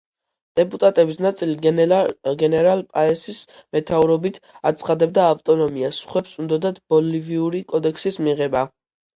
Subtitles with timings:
[0.59, 1.57] დეპუტატების ნაწილი,
[2.43, 3.43] გენერალ პაესის
[3.77, 8.67] მეთაურობით, აცხადებდა ავტონომიას, სხვებს უნდოდათ ბოლივიური კოდექსის მიღება.